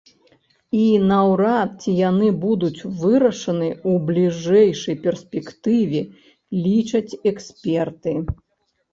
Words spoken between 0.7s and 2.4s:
І наўрад ці яны